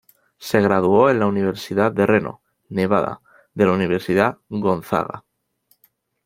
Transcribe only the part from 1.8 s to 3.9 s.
de Reno, Nevada, de la